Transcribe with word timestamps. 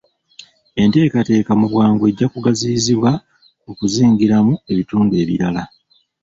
Enteekateeka 0.83 1.51
mu 1.59 1.67
bwangu 1.73 2.03
ejja 2.09 2.27
kugaziyizibwa 2.33 3.11
okuzingiramu 3.69 4.53
ebitundu 4.71 5.13
ebirala. 5.23 5.63